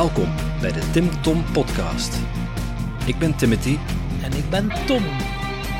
[0.00, 2.18] Welkom bij de Tim Tom Podcast.
[3.06, 3.76] Ik ben Timothy.
[4.22, 5.02] En ik ben Tom.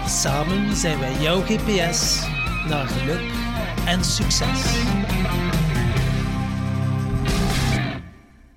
[0.06, 2.20] Samen zijn wij jouw GPS
[2.68, 3.20] naar geluk
[3.86, 4.82] en succes.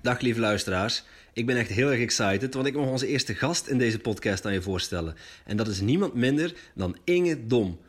[0.02, 1.04] Dag lieve luisteraars.
[1.32, 4.46] Ik ben echt heel erg excited, want ik mag onze eerste gast in deze podcast
[4.46, 5.14] aan je voorstellen.
[5.44, 7.80] En dat is niemand minder dan Inge Dom.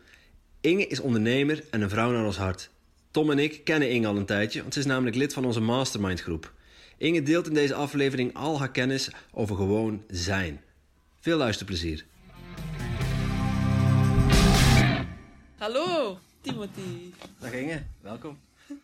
[0.62, 2.70] Inge is ondernemer en een vrouw naar ons hart.
[3.12, 5.62] Tom en ik kennen Inge al een tijdje, want ze is namelijk lid van onze
[5.62, 6.54] mastermind groep.
[6.98, 10.62] Inge deelt in deze aflevering al haar kennis over gewoon zijn.
[11.20, 12.06] Veel luisterplezier.
[15.58, 17.12] Hallo, Timothy.
[17.40, 18.40] Dag Inge, welkom.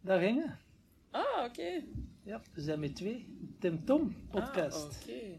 [0.00, 0.58] Daar gingen.
[1.10, 1.82] Ah, oké.
[2.22, 3.26] Ja, we zijn met twee.
[3.58, 4.84] Tim Tom podcast.
[4.84, 5.38] Ah, oké.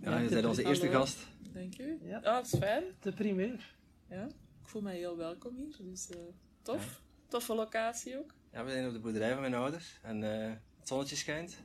[0.00, 1.00] Ja, je bent onze eerste Hallo.
[1.00, 1.18] gast.
[1.52, 1.98] Dank u.
[2.02, 2.16] Ja.
[2.16, 2.84] Ah, dat is fijn.
[3.00, 3.74] De primeur.
[4.10, 4.24] Ja.
[4.62, 6.18] Ik voel mij heel welkom hier, dus eh,
[6.62, 7.00] tof.
[7.28, 8.34] Toffe locatie ook.
[8.52, 10.52] Ja, we zijn op de boerderij van mijn ouders en eh,
[10.86, 11.62] het zonnetje schijnt.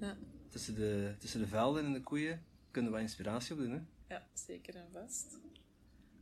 [0.00, 0.16] Ja.
[0.48, 3.70] Tussen de, tussen de velden en de koeien kunnen we inspiratie opdoen.
[3.70, 3.80] Hè?
[4.14, 5.38] Ja, zeker en vast.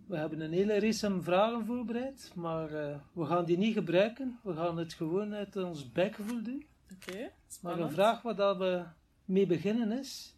[0.06, 4.38] We hebben een hele race aan vragen voorbereid, maar eh, we gaan die niet gebruiken.
[4.42, 6.66] We gaan het gewoon uit ons bekgevoel doen.
[6.92, 8.84] Oké, Maar een vraag waar dat we
[9.24, 10.34] mee beginnen is,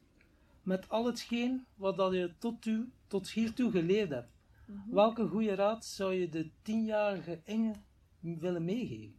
[0.63, 4.31] met al hetgeen wat dat je tot, u, tot hiertoe geleerd hebt.
[4.67, 4.95] Mhm.
[4.95, 7.75] Welke goede raad zou je de tienjarige Inge
[8.21, 9.15] willen meegeven?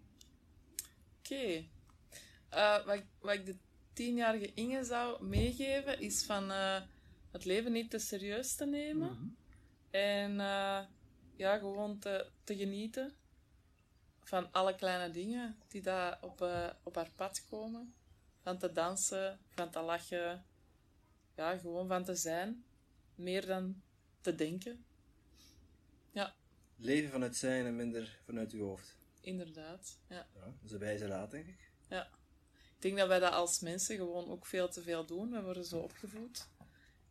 [1.20, 1.72] Oké.
[2.54, 3.56] Eh, wat, ik- wat ik de
[3.94, 6.82] tienjarige Inge zou meegeven, is van eh,
[7.32, 9.08] het leven niet te serieus te nemen.
[9.92, 10.80] En eh,
[11.36, 13.14] ja, gewoon te, te genieten
[14.24, 17.94] van alle kleine dingen die daar op, eh, op haar pad komen.
[18.42, 20.46] Van te dansen, van te lachen.
[21.36, 22.64] Ja, gewoon van te zijn.
[23.16, 23.82] Meer dan
[24.22, 24.86] te denken.
[26.12, 26.34] Ja,
[26.76, 28.96] Leven vanuit zijn en minder vanuit uw hoofd.
[29.22, 29.98] inderdaad.
[30.10, 30.16] Ja.
[30.36, 31.72] Ja, dat is een wijze raad, denk ik.
[31.88, 32.10] Ja.
[32.84, 35.32] Ik denk dat wij dat als mensen gewoon ook veel te veel doen.
[35.32, 36.48] We worden zo opgevoed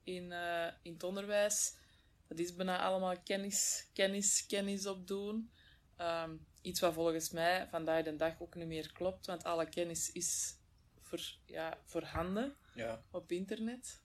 [0.02, 1.74] in, eh, in het onderwijs.
[2.28, 5.50] Dat is bijna allemaal kennis, kennis, kennis opdoen.
[5.96, 10.12] Ehm, iets wat volgens mij vandaag de dag ook niet meer klopt, want alle kennis
[10.12, 10.56] is
[11.00, 13.02] voor, ja, voorhanden Ja.
[13.10, 14.02] op internet.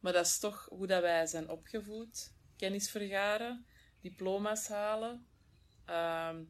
[0.00, 2.32] Maar dat is toch hoe dat wij zijn opgevoed.
[2.56, 3.66] Kennis vergaren,
[4.00, 5.26] diploma's halen.
[5.84, 6.44] ehm,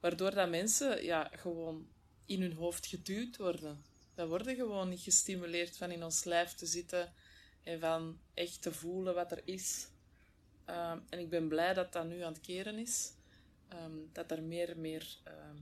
[0.00, 1.88] waardoor dat mensen ja, gewoon
[2.24, 3.84] in hun hoofd geduwd worden.
[4.20, 7.12] Dat worden gewoon niet gestimuleerd van in ons lijf te zitten
[7.62, 9.88] en van echt te voelen wat er is.
[10.64, 13.12] Ehm, en ik ben blij dat dat nu aan het keren is.
[13.68, 15.56] Ehm, dat er meer meer ehm,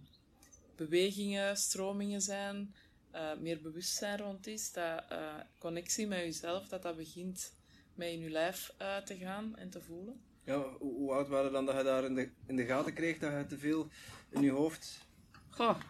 [0.76, 2.74] bewegingen, stromingen zijn,
[3.10, 4.72] eh, meer bewustzijn rond is.
[4.72, 7.52] Dat eh, connectie met jezelf, dat dat begint
[7.94, 10.20] met in je lijf eh, te gaan en te voelen.
[10.44, 13.18] Ja, hoe, hoe oud waren dan dat je daar in de, in de gaten kreeg
[13.18, 13.88] dat je te veel
[14.28, 15.06] in je hoofd...
[15.50, 15.80] Goh,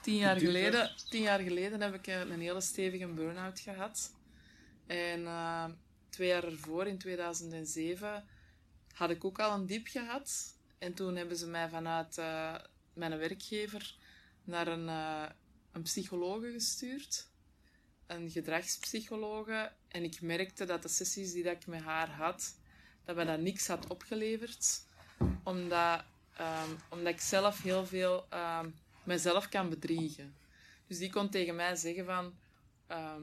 [0.00, 4.12] tien jaar, geleden, tien jaar geleden heb ik eh, een hele stevige burn-out gehad.
[4.86, 5.64] En eh,
[6.08, 8.24] twee jaar ervoor, in 2007,
[8.92, 10.56] had ik ook al een diep gehad.
[10.78, 12.54] En toen hebben ze mij vanuit eh,
[12.92, 13.96] mijn werkgever
[14.44, 15.24] naar een, eh,
[15.72, 17.28] een psychologe gestuurd.
[18.06, 19.72] Een gedragspsychologe.
[19.88, 22.56] En ik merkte dat de sessies die dat ik met haar had,
[23.04, 24.86] dat me dat niks had opgeleverd.
[25.42, 26.04] Omdat,
[26.36, 28.70] ehm, omdat ik zelf heel veel ehm,
[29.04, 30.34] mezelf kan bedriegen.
[30.86, 32.38] Dus die kon tegen mij zeggen van...
[32.86, 33.22] ehm,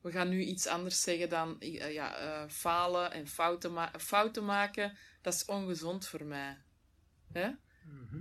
[0.00, 4.44] we gaan nu iets anders zeggen dan eh, ja, eh, falen en fouten, ma- fouten
[4.44, 4.96] maken.
[5.22, 6.58] Dat is ongezond voor mij.
[7.32, 7.50] Hè?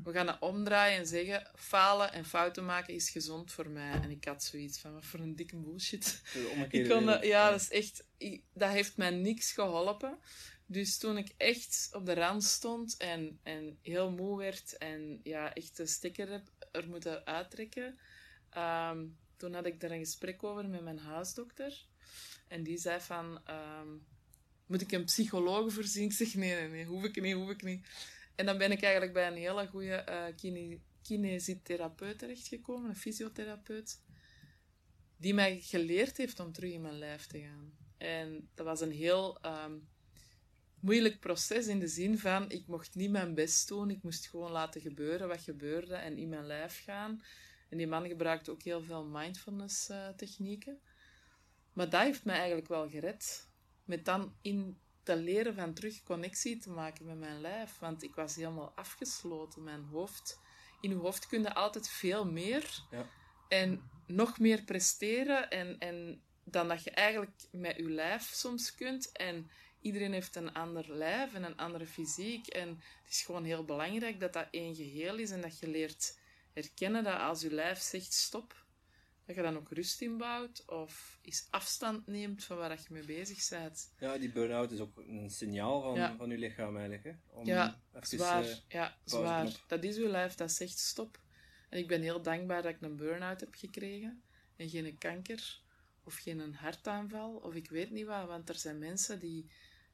[0.04, 3.92] We gaan het omdraaien en zeggen: falen en fouten maken is gezond voor mij.
[3.92, 6.22] En ik had zoiets van: wat voor een dikke bullshit.
[6.72, 10.18] Ik kon dat, ja, dat is echt, ik- dat heeft mij niks geholpen.
[10.66, 15.54] Dus toen ik echt op de rand stond en, en heel moe werd en ja,
[15.54, 18.00] echt de stekker heb er moeten uittrekken,
[18.50, 19.06] ehm,
[19.38, 21.86] toen had ik daar een gesprek over met mijn huisdokter.
[22.48, 23.88] En die zei van, ehm,
[24.66, 26.04] moet ik een psycholoog voorzien?
[26.04, 27.88] Ik zeg, nee, nee, nee, hoef ik niet, hoef ik niet.
[28.36, 34.02] En dan ben ik eigenlijk bij een hele goede eh kine- kinesitherapeut terechtgekomen, een fysiotherapeut
[35.18, 37.78] die mij geleerd heeft om terug in mijn lijf te gaan.
[37.98, 39.78] En dat was een heel ehm,
[40.82, 44.52] moeilijk proces in de zin van, ik mocht niet mijn best doen, ik moest gewoon
[44.52, 47.24] laten gebeuren wat gebeurde en in mijn lijf gaan.
[47.70, 50.80] En die man gebruikte ook heel veel mindfulness eh, technieken.
[51.74, 53.48] Maar dat heeft mij eigenlijk wel gered.
[53.84, 57.80] Met dan in te leren van terug connectie te maken met mijn lijf.
[57.80, 60.40] Want ik was helemaal afgesloten, mijn hoofd.
[60.82, 62.84] In je hoofd kun je altijd veel meer.
[62.92, 63.10] Ja.
[63.48, 69.12] En nog meer presteren en, en dan dat je eigenlijk met je lijf soms kunt.
[69.12, 69.50] En
[69.82, 72.48] iedereen heeft een ander lijf en een andere fysiek.
[72.48, 72.68] En
[73.04, 76.20] het is gewoon heel belangrijk dat dat één geheel is en dat je leert
[76.54, 78.66] herkennen dat als je lijf zegt stop,
[79.26, 83.50] dat je dan ook rust inbouwt of eens afstand neemt van waar je mee bezig
[83.50, 83.94] bent.
[84.00, 86.16] Ja, die burn-out is ook een signaal van, Ja.
[86.16, 87.04] van je lichaam eigenlijk.
[87.04, 87.12] Hè?
[87.40, 89.42] Om Ja, even, Zwaar, eh, ja, zwaar.
[89.46, 89.64] knop.
[89.68, 91.20] Dat is uw lijf, dat zegt stop.
[91.70, 94.24] En ik ben heel dankbaar dat ik een burn-out heb gekregen.
[94.56, 95.62] En geen kanker,
[96.04, 98.28] of geen hartaanval, of ik weet niet wat.
[98.28, 99.50] Want er zijn mensen die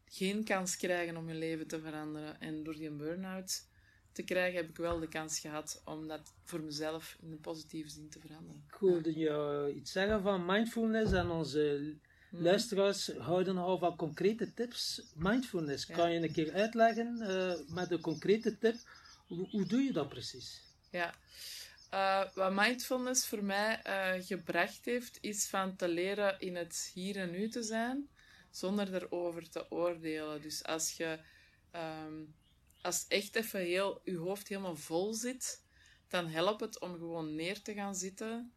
[0.10, 2.40] geen kans krijgen om hun leven te veranderen.
[2.42, 3.68] En door die burn-out
[4.12, 7.90] te krijgen, heb ik wel de kans gehad om dat voor mezelf in een positieve
[7.90, 8.64] zin te veranderen.
[8.68, 11.96] Ik hoorde je iets zeggen van mindfulness en onze
[12.36, 12.44] Mhm.
[12.44, 15.02] luisteraars houden nogal van concrete tips.
[15.16, 18.76] Mindfulness, kan je een keer uitleggen eh, met een concrete tip?
[19.28, 20.62] Hoe, hoe doe je dat precies?
[20.92, 21.14] Ja.
[21.90, 27.16] Eh, wat mindfulness voor mij eh, gebracht heeft, is van te leren in het hier
[27.16, 28.10] en nu te zijn,
[28.56, 30.42] zonder erover te oordelen.
[30.42, 31.20] Dus als je
[31.72, 32.24] ehm,
[32.82, 35.64] als echt even heel, je hoofd helemaal vol zit,
[36.08, 38.54] dan helpt het om gewoon neer te gaan zitten,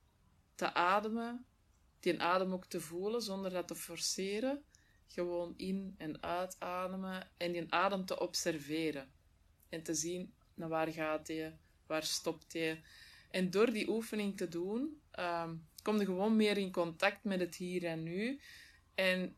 [0.55, 1.47] te ademen,
[2.01, 4.65] die adem ook te voelen zonder dat te forceren.
[5.07, 9.13] Gewoon in- en uitademen en die adem te observeren.
[9.69, 12.83] En te zien naar waar gaat hij, waar stopt hij.
[13.31, 17.55] En door die oefening te doen, ehm, kom je gewoon meer in contact met het
[17.55, 18.41] hier en nu.
[18.95, 19.37] En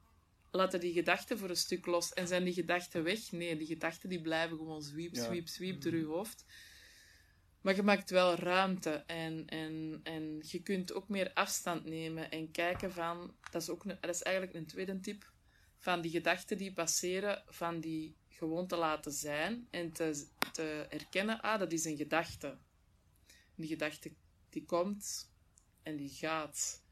[0.50, 2.12] laten die gedachten voor een stuk los.
[2.12, 3.32] En zijn die gedachten weg?
[3.32, 6.44] Nee, die gedachten die blijven gewoon zwiep, zwiep, zwiep door je hoofd.
[7.60, 12.50] Maar je maakt wel ruimte en, en, en je kunt ook meer afstand nemen en
[12.50, 15.32] kijken van, dat is, ook een, dat is eigenlijk een tweede tip,
[15.78, 21.40] van die gedachten die passeren, van die gewoon te laten zijn en te, te erkennen,
[21.40, 22.58] ah, dat is een gedachte.
[23.54, 24.12] Die gedachte
[24.50, 25.30] die komt
[25.82, 26.82] en die gaat.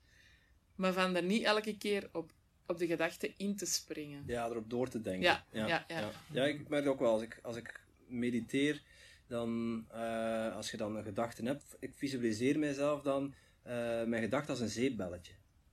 [0.75, 2.33] Maar van er niet elke keer op,
[2.69, 4.23] op de gedachte in te springen.
[4.27, 5.23] Ja, erop door te denken.
[5.23, 6.11] Ja, ja, ja.
[6.33, 6.45] ja.
[6.45, 8.83] ik merk ook wel, als ik, als ik mediteer,
[9.27, 14.51] dan, eh, als je dan een gedachte hebt, ik visualiseer mijzelf dan, eh, mijn gedachte
[14.51, 15.33] als een zeepbelletje.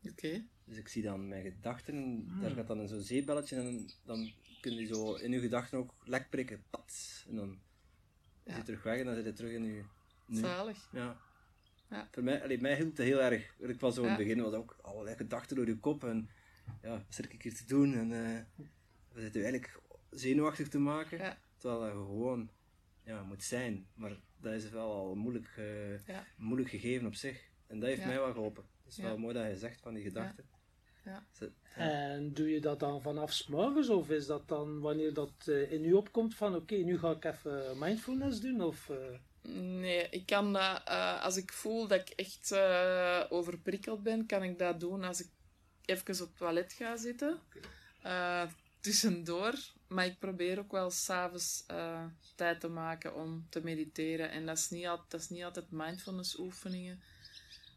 [0.10, 0.46] Oké.
[0.66, 4.32] Dus ik zie dan mijn gedachten, daar gaat dan zo'n zeepbelletje en dan
[4.62, 6.64] kun je zo in je gedachten ook lek prikken.
[6.70, 7.60] Pat, en dan
[8.44, 8.58] is Ja.
[8.58, 9.84] je terug weg en dan zit je terug in je
[10.26, 10.40] nu.
[10.40, 10.90] Zalig.
[10.92, 11.18] Ja.
[11.90, 12.08] Ja.
[12.12, 13.56] Voor mij, allee, mij hielp het heel erg.
[13.60, 16.30] Ik was zo in het begin was ook allerlei gedachten door je kop en
[16.82, 17.94] ja, wat zit ik hier te doen?
[17.94, 18.42] En eh
[19.12, 21.38] we zitten je eigenlijk zenuwachtig te maken, Ja.
[21.58, 22.50] terwijl dat gewoon
[23.04, 23.88] ja, moet zijn.
[23.94, 26.24] Maar dat is wel al moeilijk, eh, Ja.
[26.38, 27.50] moeilijk gegeven op zich.
[27.68, 28.08] En dat heeft Ja.
[28.08, 28.64] mij wel geholpen.
[28.84, 29.04] Het is Ja.
[29.04, 30.46] wel mooi dat je zegt van die gedachten.
[31.76, 35.72] En doe je dat dan vanaf 's morgens of is dat dan wanneer dat eh,
[35.72, 38.62] in u opkomt van oké, nu ga ik even mindfulness doen?
[38.62, 38.98] Of, eh,
[39.52, 44.44] Nee, ik kan dat, eh, als ik voel dat ik echt eh, overprikkeld ben, kan
[44.44, 45.28] ik dat doen als ik
[45.86, 47.40] even op het toilet ga zitten.
[48.02, 48.44] Eh,
[48.80, 49.54] tussendoor.
[49.88, 52.06] Maar ik probeer ook wel s'avonds eh
[52.36, 54.30] tijd te maken om te mediteren.
[54.32, 57.04] En dat is niet, al, dat is niet altijd mindfulness oefeningen.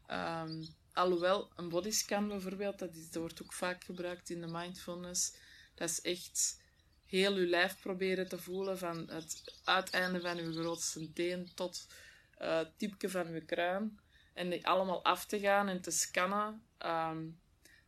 [0.07, 0.63] Ehm,
[0.93, 5.35] alhoewel, een bodyscan bijvoorbeeld, dat, is, dat wordt ook vaak gebruikt in de mindfulness.
[5.75, 6.61] Dat is echt
[7.05, 11.87] heel uw lijf proberen te voelen, van het uiteinde van uw grootste teen tot
[12.37, 13.99] eh, het van uw kruin.
[14.33, 17.27] En die allemaal af te gaan en te scannen, ehm,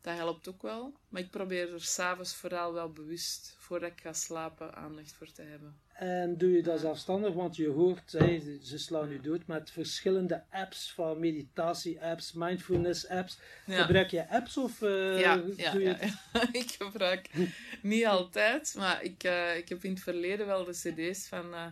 [0.02, 0.94] dat helpt ook wel.
[1.10, 5.42] Maar ik probeer er s'avonds vooral wel bewust, voordat ik ga slapen, aandacht voor te
[5.42, 5.80] hebben.
[5.94, 7.34] En doe je dat zelfstandig?
[7.34, 13.40] Want je hoort, hè, ze slaan u dood met verschillende apps van meditatie-apps, mindfulness-apps.
[13.66, 13.82] Ja.
[13.82, 15.96] Gebruik je apps of eh, ja, ja, doe je
[16.34, 16.48] ja.
[16.62, 17.30] ik gebruik
[17.82, 21.66] niet altijd, maar ik, eh, ik heb in het verleden wel de cd's van, eh,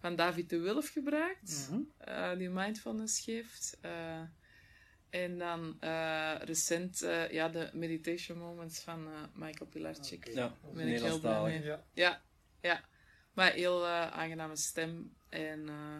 [0.00, 2.38] van David de Wulf gebruikt, Mhm.
[2.38, 3.78] die mindfulness geeft.
[5.22, 10.26] En dan eh, recent eh, ja, de meditation moments van eh, Michael Pilarczyk.
[10.28, 10.30] Oké.
[10.30, 11.62] Ja, ben ik heel blij mee.
[11.62, 11.84] Ja.
[11.92, 12.22] Ja,
[12.60, 12.84] ja.
[13.32, 15.16] Maar heel eh, aangename stem.
[15.28, 15.96] En eh,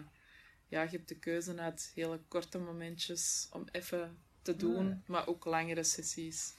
[0.67, 5.01] ja, je hebt de keuze uit hele korte momentjes om even te doen, ja.
[5.05, 6.53] maar ook langere sessies.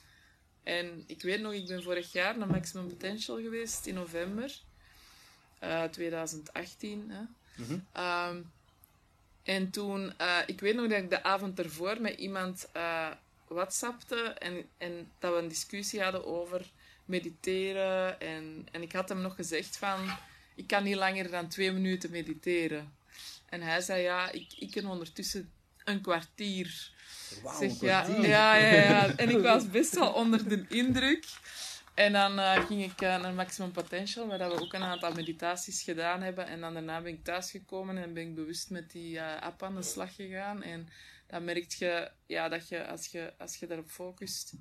[0.63, 4.61] En ik weet nog, ik ben vorig jaar naar Maximum Potential geweest in november
[5.59, 7.09] eh, 2018.
[7.09, 7.21] Hè.
[7.63, 7.79] Mhm.
[7.93, 8.41] Ehm,
[9.43, 13.07] en toen, eh, ik weet nog dat ik de avond ervoor met iemand eh
[13.49, 16.65] whatsappte en, en dat we een discussie hadden over
[17.05, 18.19] mediteren.
[18.21, 20.09] En, en ik had hem nog gezegd van,
[20.55, 22.93] ik kan niet langer dan twee minuten mediteren.
[23.49, 25.51] En hij zei, ja, ik, ik kan ondertussen
[25.83, 26.91] een kwartier.
[27.43, 28.27] Wauw, Zeg, een ja, kwartier.
[28.27, 29.13] ja, ja, ja.
[29.15, 31.25] En ik was best wel onder de indruk.
[31.99, 35.13] En dan eh, ging ik eh, naar Maximum Potential, waar dat we ook een aantal
[35.13, 36.47] meditaties gedaan hebben.
[36.47, 39.75] En dan daarna ben ik thuisgekomen en ben ik bewust met die eh, app aan
[39.75, 40.63] de slag gegaan.
[40.63, 40.89] En
[41.27, 44.53] dan merk je, ja, dat je als, je als je daarop focust...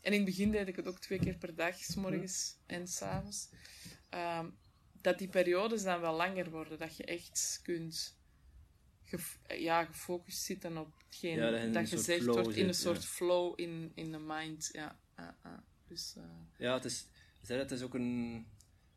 [0.00, 2.88] En in het begin deed ik het ook twee keer per dag, s morgens en
[2.88, 3.48] s'avonds.
[4.10, 4.56] Um,
[4.92, 6.78] dat die periodes dan wel langer worden.
[6.78, 8.16] Dat je echt kunt
[9.04, 13.02] gef- ja, gefocust zit en op hetgeen Ja, dat dat gezegd wordt, in een soort
[13.02, 13.08] ja.
[13.08, 14.68] flow in, in de mind.
[14.72, 15.64] Ja, ja, ja.
[15.92, 16.22] Dus, eh,
[16.56, 17.06] Ja, het is,
[17.46, 18.46] het is ook een,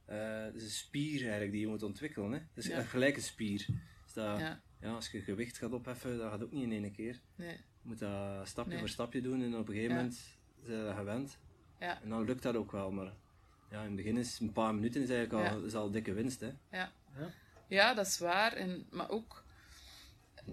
[0.06, 2.32] eh, het is een spier eigenlijk die je moet ontwikkelen.
[2.32, 2.38] Hè?
[2.38, 2.78] Het is Ja.
[2.78, 3.66] een gelijke spier.
[4.04, 4.62] Dus dat, ja.
[4.80, 7.20] ja, als je gewicht gaat opheffen, dat gaat ook niet in één keer.
[7.36, 8.80] nee, Je moet dat stapje Nee.
[8.80, 10.02] voor stapje doen en op een gegeven Ja.
[10.02, 10.20] moment
[10.64, 11.38] zijn je dat gewend.
[11.80, 13.14] ja, En dan lukt dat ook wel, maar
[13.72, 15.66] ja, in het begin is een paar minuten is eigenlijk al, Ja.
[15.66, 16.40] is al een dikke winst.
[16.40, 16.48] Hè?
[16.72, 16.92] ja.
[17.18, 17.30] Ja.
[17.68, 18.54] Ja, dat is waar.
[18.54, 19.44] En, maar ook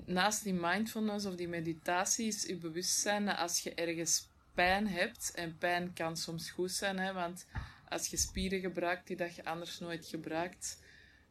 [0.04, 5.32] naast die mindfulness of die meditatie is je bewustzijn dat als je ergens pijn hebt,
[5.34, 7.46] en pijn kan soms goed zijn, hè, want
[7.88, 10.82] als je spieren gebruikt die dat je anders nooit gebruikt,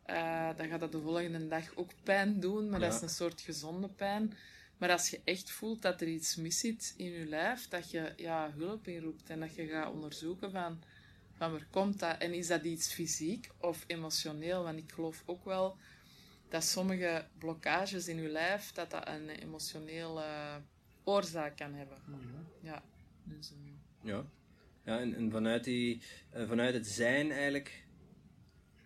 [0.03, 3.41] eh, dan gaat dat de volgende dag ook pijn doen, maar dat is een soort
[3.41, 4.33] gezonde pijn.
[4.77, 8.13] Maar als je echt voelt dat er iets mis zit in je lijf, dat je
[8.15, 10.83] ja, hulp inroept en dat je gaat onderzoeken van,
[11.33, 12.17] van waar komt dat?
[12.17, 14.63] En is dat iets fysiek of emotioneel?
[14.63, 15.77] Want ik geloof ook wel
[16.49, 20.25] dat sommige blokkages in je lijf, dat dat een emotionele
[21.03, 21.97] oorzaak kan hebben.
[22.61, 22.83] Ja.
[23.23, 23.57] Dus, eh,
[24.09, 24.25] Ja.
[24.85, 27.85] ja en, en vanuit, die, eh, vanuit het zijn eigenlijk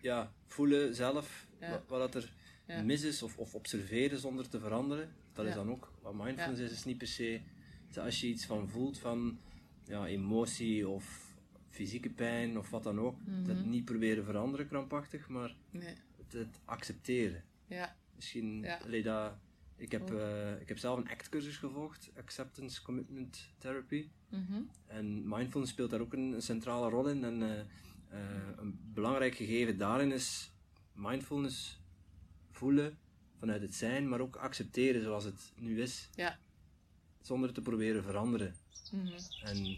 [0.00, 1.82] ja, voelen zelf Ja.
[1.88, 2.32] wat, dat er
[2.66, 2.82] Ja.
[2.82, 5.12] mis is of, of observeren zonder te veranderen.
[5.32, 7.40] Dat is dan ook wat mindfulness is, is niet per se
[7.86, 9.38] dus als je iets van voelt van
[9.84, 11.34] ja, emotie of
[11.70, 13.16] fysieke pijn of wat dan ook,
[13.46, 13.68] dat Mhm.
[13.68, 15.94] niet proberen veranderen krampachtig, maar nee.
[16.16, 17.44] het, het accepteren.
[17.66, 17.96] Ja.
[18.14, 18.78] Misschien, Ja.
[19.02, 19.34] dat,
[19.76, 20.20] ik, heb, Oh.
[20.20, 24.08] eh, ik heb zelf een ACT-cursus gevolgd, Acceptance Commitment Therapy.
[24.28, 24.62] Mhm.
[24.86, 27.24] En mindfulness speelt daar ook een, een centrale rol in.
[27.24, 30.50] En eh, eh, een belangrijk gegeven daarin is
[30.92, 31.80] mindfulness
[32.50, 32.98] voelen
[33.38, 36.08] vanuit het zijn, maar ook accepteren zoals het nu is.
[36.14, 36.38] Ja.
[37.20, 38.54] Zonder te proberen veranderen.
[38.92, 39.12] Mhm.
[39.42, 39.76] En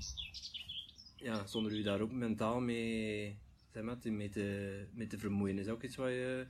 [1.17, 3.38] ja, zonder u daar ook mentaal mee,
[3.73, 5.59] zeg maar, te- mee, te, mee te vermoeien.
[5.59, 6.47] Is ook iets waar je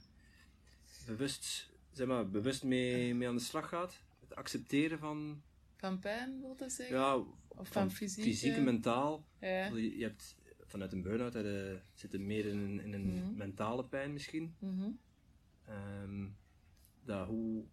[1.07, 4.03] bewust, zeg maar, bewust mee, mee aan de slag gaat?
[4.21, 5.43] Het accepteren van,
[5.77, 6.97] Van pijn, wil dat zeggen?
[6.97, 7.17] ja,
[7.49, 9.25] Of van fysieke- fysiek en mentaal.
[9.41, 9.67] Ja.
[9.67, 10.37] Je je hebt
[10.67, 13.37] vanuit een burn-out de- zitten meer in een, in een Mhm.
[13.37, 14.55] mentale pijn misschien.
[14.59, 14.89] Mhm.
[15.65, 16.27] Ehm,
[17.05, 17.65] dat, hoe,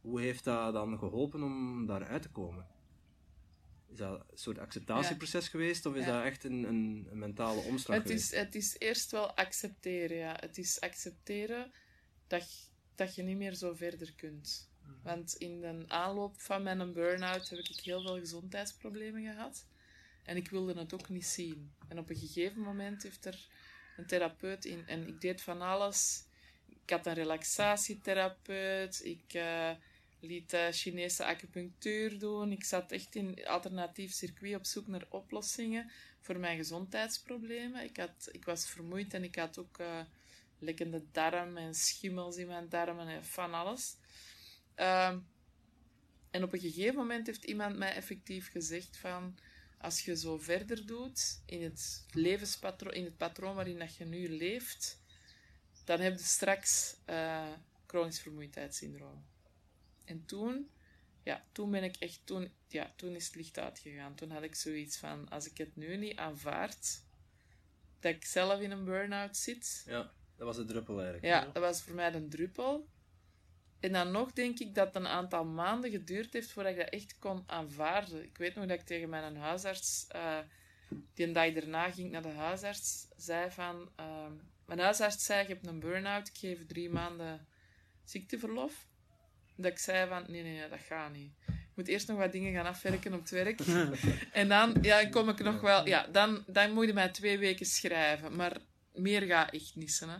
[0.00, 2.66] hoe heeft dat dan geholpen om daaruit te komen?
[3.88, 6.12] Is dat een soort acceptatieproces geweest of is Ja.
[6.16, 8.32] dat echt een, een, een mentale omslag Het geweest?
[8.32, 10.36] is, het is eerst wel accepteren, ja.
[10.40, 11.72] Het is accepteren
[12.26, 14.70] dat, je- dat je niet meer zo verder kunt.
[15.02, 19.66] Want in de aanloop van mijn burn-out heb ik heel veel gezondheidsproblemen gehad.
[20.22, 21.74] En ik wilde het ook niet zien.
[21.88, 23.48] En op een gegeven moment heeft er
[23.96, 24.86] een therapeut in...
[24.86, 26.24] En ik deed van alles.
[26.66, 29.04] Ik had een relaxatietherapeut.
[29.04, 29.70] Ik eh,
[30.20, 32.52] liet eh, Chinese acupunctuur doen.
[32.52, 37.84] Ik zat echt in alternatief circuit op zoek naar oplossingen voor mijn gezondheidsproblemen.
[37.84, 40.00] Ik, had, ik was vermoeid en ik had ook eh,
[40.58, 43.96] lekkende darm en schimmels in mijn darmen en van alles.
[44.74, 45.18] Ehm,
[46.30, 49.38] en op een gegeven moment heeft iemand mij effectief gezegd van...
[49.78, 54.28] Als je zo verder doet in het levenspatroon, in het patroon waarin dat je nu
[54.28, 55.00] leeft,
[55.84, 57.52] dan heb je straks eh
[57.86, 59.26] chronisch vermoeidheidssyndroom.
[60.04, 60.70] En toen,
[61.22, 64.14] ja, toen ben ik echt, toen, ja, toen is het licht uitgegaan.
[64.14, 67.02] Toen had ik zoiets van, als ik het nu niet aanvaard,
[68.00, 71.24] dat ik zelf in een burn-out zit, Ja, dat was de druppel eigenlijk.
[71.24, 72.88] ja, dat was voor mij een druppel.
[73.80, 76.88] En dan nog denk ik dat het een aantal maanden geduurd heeft voordat ik dat
[76.88, 78.22] echt kon aanvaarden.
[78.22, 80.38] Ik weet nog dat ik tegen mijn huisarts, eh,
[81.14, 83.90] die een dag daarna ging naar de huisarts, zei van...
[83.96, 84.32] ehm,
[84.64, 87.46] mijn huisarts zei, je hebt een burn-out, ik geef drie maanden
[88.04, 88.86] ziekteverlof.
[89.56, 91.32] Dat ik zei van, nee, nee, nee, dat gaat niet.
[91.46, 93.60] Ik moet eerst nog wat dingen gaan afwerken op het werk.
[94.32, 95.86] en dan ja, kom ik nog wel...
[95.86, 98.36] Ja, dan, dan moet je mij twee weken schrijven.
[98.36, 98.56] Maar
[98.96, 100.16] meer gaat echt niet, hè.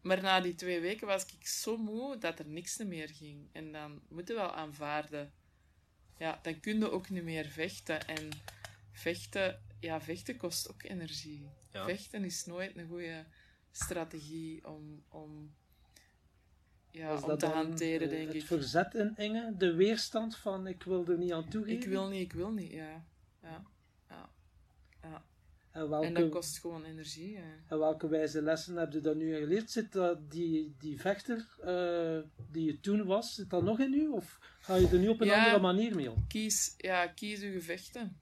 [0.00, 3.48] Maar na die twee weken was ik zo moe dat er niks meer ging.
[3.52, 5.32] En dan moeten we wel aanvaarden.
[6.18, 8.06] Ja, dan kun je ook niet meer vechten.
[8.06, 8.30] En
[8.92, 11.48] vechten, ja, vechten kost ook energie.
[11.72, 11.84] Ja.
[11.84, 13.24] Vechten is nooit een goede
[13.70, 15.54] strategie om, om,
[16.90, 18.46] ja, Was om dat te dan, hanteren, eh, denk het ik.
[18.46, 21.82] verzet in Inge, de weerstand van ik wil er niet aan toegeven?
[21.82, 23.04] Ik wil niet, ik wil niet, ja.
[23.42, 23.62] ja.
[24.08, 24.30] ja.
[25.02, 25.24] ja.
[25.72, 27.32] En welke, En dat kost gewoon energie.
[27.32, 27.42] Ja.
[27.68, 29.70] en welke wijze lessen heb je dan nu geleerd?
[29.70, 32.18] Zit dat die, die vechter eh,
[32.50, 34.08] die je toen was, zit dat nog in u?
[34.08, 35.38] Of ga je er nu op een Ja.
[35.44, 36.24] andere manier mee om?
[36.28, 38.20] Kies, ja, kies uw gevechten.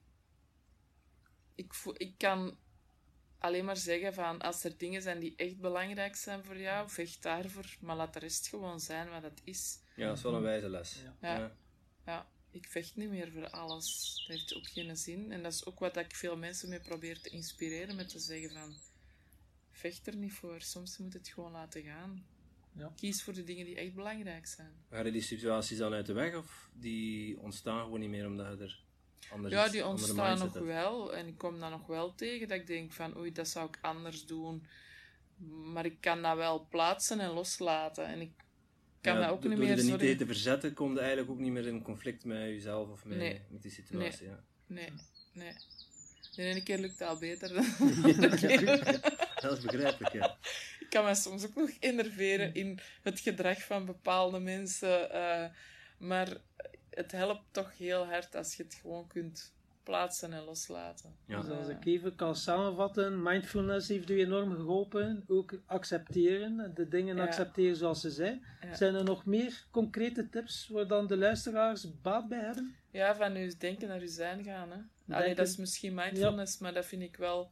[1.55, 2.57] Ik, voel, ik kan
[3.39, 7.23] alleen maar zeggen van als er dingen zijn die echt belangrijk zijn voor jou, vecht
[7.23, 9.79] daarvoor, maar laat de rest gewoon zijn wat het is.
[9.95, 11.03] Ja, dat is wel een wijze les.
[11.21, 11.37] Ja.
[11.37, 11.51] Ja.
[12.05, 14.15] Ja, ik vecht niet meer voor alles.
[14.27, 15.31] Dat heeft ook geen zin.
[15.31, 18.51] En dat is ook wat ik veel mensen mee probeer te inspireren, met te zeggen
[18.51, 18.75] van
[19.71, 20.61] vecht er niet voor.
[20.61, 22.25] Soms moet het gewoon laten gaan.
[22.75, 22.91] Ja.
[22.95, 24.71] Kies voor de dingen die echt belangrijk zijn.
[24.89, 28.57] Ga je die situaties dan uit de weg of die ontstaan gewoon niet meer omdat
[28.57, 28.83] je er
[29.31, 30.65] anders Ja, die ontstaan nog hebt?
[30.65, 31.15] wel.
[31.15, 33.77] En ik kom dan nog wel tegen dat ik denk van oei, dat zou ik
[33.81, 34.65] anders doen.
[35.73, 38.05] Maar ik kan dat wel plaatsen en loslaten.
[38.05, 38.31] En ik
[39.01, 40.99] kan Ja, dat ook niet door meer je er niet tegen te verzetten, kom je
[40.99, 43.41] eigenlijk ook niet meer in conflict met jezelf of met, Nee.
[43.49, 44.27] met die situatie.
[44.27, 44.43] Ja.
[44.67, 44.89] Nee,
[45.33, 45.53] nee.
[46.35, 48.99] De ene keer lukt dat al beter dan de andere keer.
[49.41, 50.37] Dat is begrijpelijk, ja.
[50.79, 55.11] Ik kan me soms ook nog innerveren in het gedrag van bepaalde mensen.
[55.11, 55.45] eh,
[55.97, 56.37] maar
[56.89, 59.53] het helpt toch heel hard als je het gewoon kunt
[59.91, 61.15] plaatsen en loslaten.
[61.25, 61.41] Ja.
[61.41, 65.23] Dus als ik even kan samenvatten, mindfulness heeft u enorm geholpen.
[65.27, 67.23] Ook accepteren, de dingen Ja.
[67.23, 68.45] accepteren zoals ze zijn.
[68.61, 68.75] Ja.
[68.75, 72.75] Zijn er nog meer concrete tips waar dan de luisteraars baat bij hebben?
[72.91, 74.71] Ja, van je denken naar je zijn gaan.
[74.71, 75.15] Hè.
[75.15, 77.51] Allee, dat is misschien mindfulness, maar dat vind ik wel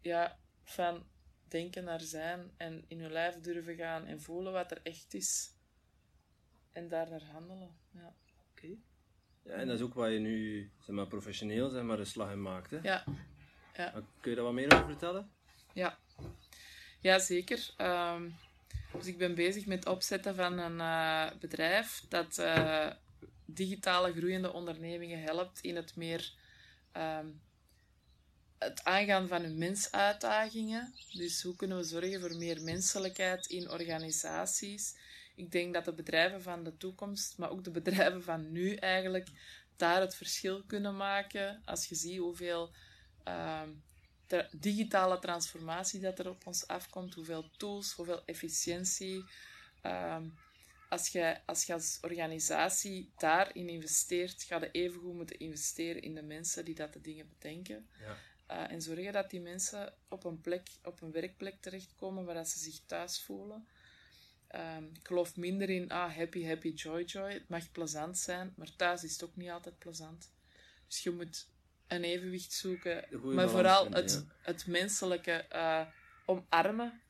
[0.00, 1.06] ja, van
[1.48, 5.56] denken naar zijn en in je lijf durven gaan en voelen wat er echt is.
[6.70, 7.76] En daar naar handelen.
[7.90, 8.14] Ja.
[8.50, 8.76] Oké.
[9.42, 9.52] Ja.
[9.52, 12.42] En dat is ook waar je nu zeg maar, professioneel zeg maar, een slag in
[12.42, 12.70] maakt.
[12.70, 12.78] Hè?
[12.82, 13.04] Ja.
[13.76, 15.30] Maar Kun je daar wat meer over vertellen?
[15.72, 15.98] Ja,
[17.00, 17.70] ja zeker.
[17.76, 18.28] Ehm,
[18.92, 22.90] dus ik ben bezig met het opzetten van een eh, bedrijf dat eh,
[23.44, 26.32] digitale groeiende ondernemingen helpt in het meer
[26.92, 27.26] ehm,
[28.58, 30.94] het aangaan van hun mensuitdagingen.
[31.12, 34.96] Dus hoe kunnen we zorgen voor meer menselijkheid in organisaties?
[35.34, 39.28] Ik denk dat de bedrijven van de toekomst, maar ook de bedrijven van nu eigenlijk,
[39.76, 41.62] daar het verschil kunnen maken.
[41.64, 42.70] Als je ziet hoeveel
[43.24, 43.70] ehm,
[44.26, 49.24] tra- digitale transformatie dat er op ons afkomt, hoeveel tools, hoeveel efficiëntie.
[49.80, 50.28] Ehm,
[50.88, 56.22] als, je, als je als organisatie daarin investeert, ga je evengoed moeten investeren in de
[56.22, 57.88] mensen die dat de dingen bedenken.
[58.00, 58.16] Ja.
[58.46, 62.48] Eh, en zorgen dat die mensen op een plek, op een werkplek terechtkomen waar dat
[62.48, 63.66] ze zich thuis voelen.
[64.52, 67.32] Ehm, ik geloof minder in ah, happy, happy, joy, joy.
[67.32, 70.32] Het mag plezant zijn, maar thuis is het ook niet altijd plezant.
[70.86, 71.48] Dus je moet
[71.86, 73.04] een evenwicht zoeken.
[73.34, 75.86] Maar vooral vinden, het, het menselijke eh,
[76.26, 77.00] omarmen.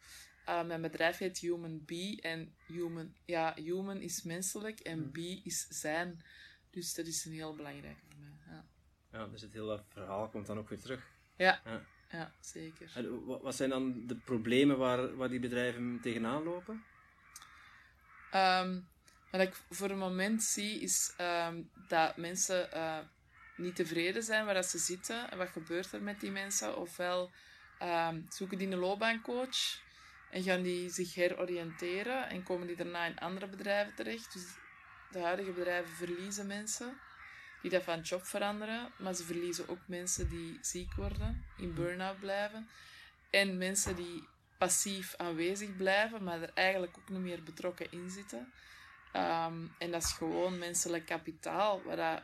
[0.44, 2.18] Eh, mijn bedrijf heet Human Be.
[2.20, 5.12] En human, ja, human is menselijk en Mm.
[5.12, 6.24] be is zijn.
[6.70, 8.30] Dus dat is een heel belangrijke voor mij.
[8.54, 8.64] Ja,
[9.12, 11.06] Ja, dus het hele verhaal komt dan ook weer terug.
[11.36, 11.84] ja, Ja.
[12.10, 12.92] ja zeker.
[12.94, 16.82] En wat zijn dan de problemen waar, waar die bedrijven tegenaan lopen?
[18.32, 18.80] Ehm,
[19.30, 22.98] wat ik voor een moment zie, is ehm, dat mensen eh,
[23.56, 25.30] niet tevreden zijn waar dat ze zitten.
[25.30, 26.76] En wat gebeurt er met die mensen?
[26.76, 27.30] Ofwel
[27.78, 29.80] ehm, zoeken die een loopbaancoach
[30.30, 34.32] en gaan die zich heroriënteren en komen die daarna in andere bedrijven terecht.
[34.32, 34.44] Dus
[35.10, 37.00] de huidige bedrijven verliezen mensen
[37.62, 42.20] die dat van job veranderen, maar ze verliezen ook mensen die ziek worden, in burn-out
[42.20, 42.68] blijven.
[43.30, 44.28] En mensen die
[44.62, 48.52] passief aanwezig blijven, maar er eigenlijk ook niet meer betrokken in zitten.
[49.12, 52.22] Ehm, en dat is gewoon menselijk kapitaal, waar dat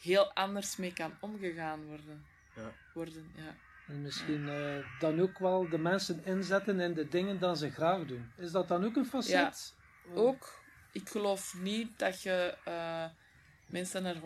[0.00, 2.24] heel anders mee kan omgegaan worden.
[2.56, 2.72] Ja.
[2.94, 3.54] worden ja.
[3.86, 8.06] En misschien eh, dan ook wel de mensen inzetten in de dingen dat ze graag
[8.06, 8.30] doen.
[8.36, 9.74] Is dat dan ook een facet?
[10.14, 13.04] Ook, ik geloof niet dat je eh,
[13.66, 14.18] mensen naar 100%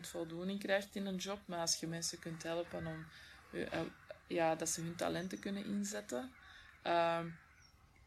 [0.00, 3.06] voldoening krijgt in een job, maar als je mensen kunt helpen om
[3.50, 3.80] eh,
[4.26, 6.30] ja, dat ze hun talenten kunnen inzetten
[6.82, 7.28] ehm,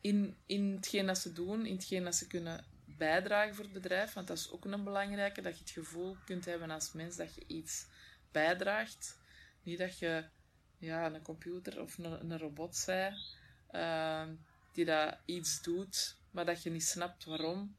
[0.02, 4.14] in, in hetgeen dat ze doen, in hetgeen dat ze kunnen bijdragen voor het bedrijf,
[4.14, 7.36] want dat is ook een belangrijke, dat je het gevoel kunt hebben als mens dat
[7.36, 7.86] je iets
[8.32, 9.18] bijdraagt.
[9.64, 10.26] Niet dat je
[10.78, 13.14] ja, een computer of een, robot zij
[13.72, 14.36] ehm,
[14.72, 17.76] die dat iets doet, maar dat je niet snapt waarom.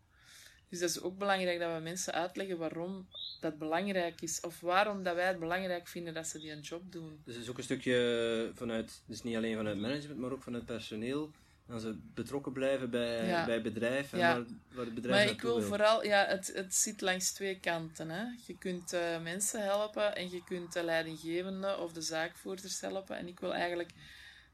[0.69, 3.07] Dus dat is ook belangrijk dat we mensen uitleggen waarom
[3.41, 4.41] dat belangrijk is.
[4.41, 7.21] Of waarom dat wij het belangrijk vinden dat ze die een job doen.
[7.25, 10.67] Dus het is ook een stukje vanuit, dus niet alleen vanuit management, maar ook vanuit
[10.67, 11.31] personeel.
[11.67, 13.45] Dat ze betrokken blijven bij, Ja.
[13.47, 14.35] bij bedrijf en Ja.
[14.35, 15.67] waar, waar het bedrijf Maar ik wil wil.
[15.69, 18.11] vooral, ja, het, het zit langs twee kanten.
[18.11, 18.25] Hè.
[18.47, 23.17] Je kunt eh, mensen helpen en je kunt de leidinggevende of de zaakvoerders helpen.
[23.17, 23.91] En ik wil eigenlijk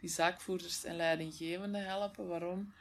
[0.01, 2.27] die zaakvoerders en leidinggevenden helpen.
[2.27, 2.73] Waarom?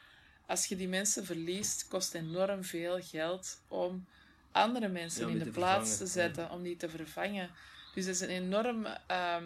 [0.49, 4.05] Als je die mensen verliest, kost enorm veel geld om
[4.51, 7.49] andere mensen Ja, in de te plaats te zetten, om die te vervangen.
[7.93, 8.85] Dus dat is een enorm...
[9.07, 9.43] ehm,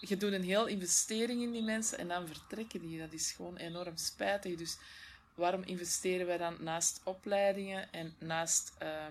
[0.00, 2.98] je doet een heel investering in die mensen en dan vertrekken die.
[2.98, 4.56] Dat is gewoon enorm spijtig.
[4.56, 4.78] Dus
[5.34, 9.06] waarom investeren wij dan naast opleidingen en naast eh,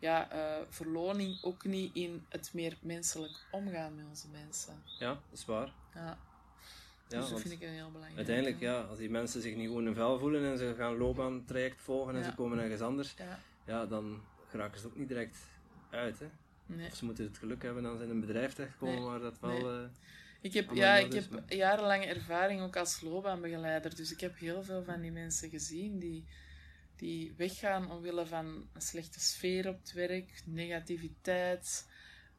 [0.00, 4.82] ja, eh, verloning ook niet in het meer menselijk omgaan met onze mensen?
[4.98, 5.72] Ja, dat is waar.
[5.94, 6.18] Ja,
[7.08, 8.16] Ja, dus dat vind ik een heel belangrijk.
[8.16, 11.80] uiteindelijk, ja, als die mensen zich niet gewoon een vel voelen en ze gaan loopbaantraject
[11.80, 13.14] volgen en ze komen ergens anders,
[13.64, 15.36] Ja, dan geraken ze ook niet direct
[15.90, 16.18] uit.
[16.18, 16.26] Hè?
[16.66, 16.86] nee.
[16.90, 19.04] Of ze moeten het geluk hebben dat ze in een bedrijf terechtkomen Nee.
[19.04, 19.50] waar dat wel...
[19.50, 19.82] Nee.
[19.82, 19.88] eh,
[20.40, 23.96] Ik heb, ja, ik dus, heb jarenlange ervaring ook als loopbaanbegeleider.
[23.96, 26.24] Dus ik heb heel veel van die mensen gezien die,
[26.96, 31.88] die weggaan omwille van een slechte sfeer op het werk, negativiteit,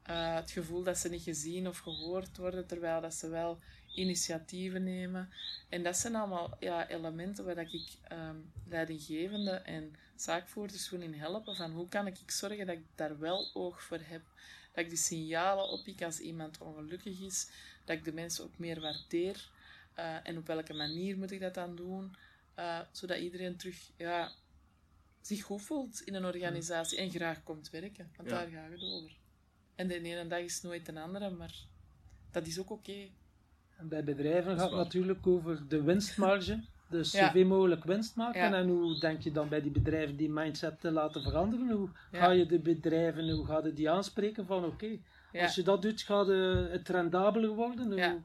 [0.03, 3.60] eh, het gevoel dat ze niet gezien of gehoord worden, terwijl dat ze wel
[3.99, 5.29] initiatieven nemen.
[5.69, 8.35] En dat zijn allemaal ja, elementen waar dat ik ehm
[8.67, 11.55] leidinggevende en zaakvoerders gewoon in helpen.
[11.55, 14.21] Van hoe kan ik zorgen dat ik daar wel oog voor heb.
[14.73, 17.49] Dat ik die signalen oppiek als iemand ongelukkig is.
[17.85, 19.49] Dat ik de mensen ook meer waardeer.
[19.93, 22.15] Eh, en op welke manier moet ik dat dan doen?
[22.55, 24.31] Eh, zodat iedereen terug ja,
[25.21, 28.12] zich goed voelt in een organisatie en graag komt werken.
[28.15, 28.35] Want Ja.
[28.35, 29.17] daar gaat het over.
[29.75, 31.55] En de ene dag is nooit een andere, maar
[32.31, 33.09] dat is ook oké.
[33.79, 36.63] En bij bedrijven gaat het natuurlijk over de winstmarge.
[36.89, 37.25] Dus Ja.
[37.25, 38.41] zoveel mogelijk winst maken.
[38.41, 38.53] Ja.
[38.53, 41.69] En hoe denk je dan bij die bedrijven die mindset te laten veranderen?
[41.71, 42.19] Hoe Ja.
[42.19, 44.97] ga je de bedrijven, hoe ga je die aanspreken van oké,
[45.31, 45.43] Ja.
[45.43, 46.27] als je dat doet, gaat
[46.71, 47.85] het rendabeler worden?
[47.85, 48.17] Hoe- Ja.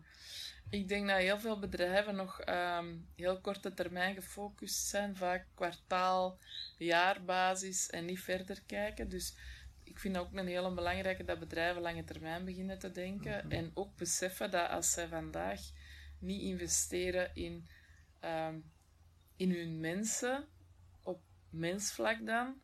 [0.71, 2.87] Ik denk dat heel veel bedrijven nog ehm,
[3.17, 6.39] heel korte termijn gefocust zijn, vaak kwartaal,
[6.79, 9.09] jaarbasis en niet verder kijken.
[9.09, 9.35] Dus
[9.85, 13.97] ik vind ook een hele belangrijke dat bedrijven lange termijn beginnen te denken en ook
[13.97, 15.61] beseffen dat als zij vandaag
[16.19, 17.69] niet investeren in,
[18.21, 18.59] ehm,
[19.37, 20.49] in hun mensen,
[21.03, 21.21] op
[21.51, 22.61] mensvlak dan,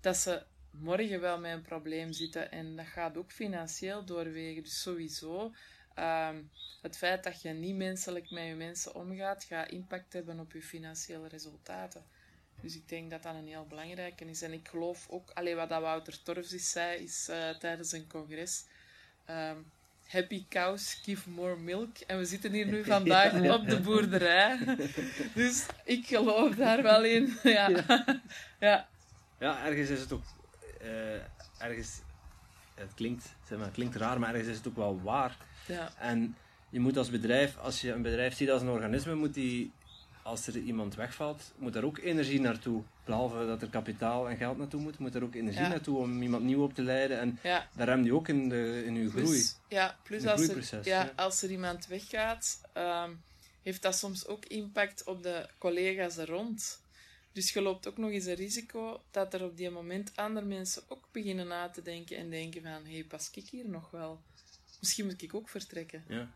[0.00, 4.62] dat ze morgen wel met een probleem zitten en dat gaat ook financieel doorwegen.
[4.62, 5.52] Dus sowieso
[5.94, 6.42] Ehm,
[6.82, 10.62] het feit dat je niet menselijk met je mensen omgaat, gaat impact hebben op je
[10.62, 12.04] financiële resultaten.
[12.64, 14.42] Dus ik denk dat dat een heel belangrijke is.
[14.42, 18.64] En ik geloof ook, alleen wat dat Wouter Torfs zei, is eh, tijdens een congres.
[19.24, 19.56] ehm,
[20.06, 21.96] Happy cows give more milk.
[21.98, 24.58] En we zitten hier nu vandaag op de boerderij.
[25.34, 27.36] Dus ik geloof daar wel in.
[27.42, 27.68] Ja.
[28.60, 28.88] ja.
[29.38, 30.22] Ja, ergens is het ook.
[30.80, 31.14] eh,
[31.58, 32.00] ergens.
[32.74, 35.36] Het klinkt, zeg maar, het klinkt raar, maar ergens is het ook wel waar.
[35.66, 35.92] ja.
[35.98, 36.36] En
[36.68, 39.72] je moet als bedrijf, als je een bedrijf ziet als een organisme, moet die,
[40.24, 42.82] als er iemand wegvalt, moet daar ook energie naartoe.
[43.04, 45.68] Behalve dat er kapitaal en geld naartoe moet, moet er ook energie Ja.
[45.68, 47.18] naartoe om iemand nieuw op te leiden.
[47.18, 47.68] En ja.
[47.76, 49.24] daar rem je ook in, de, in je groei.
[49.24, 51.12] Plus, ja, plus als, er, ja.
[51.16, 53.10] als er iemand weggaat, ehm,
[53.62, 56.82] heeft dat soms ook impact op de collega's er rond.
[57.32, 60.82] Dus je loopt ook nog eens een risico dat er op die moment andere mensen
[60.88, 64.20] ook beginnen na te denken en denken van, hé, hey, pas ik hier nog wel?
[64.80, 66.04] Misschien moet ik ook vertrekken.
[66.08, 66.28] Ja.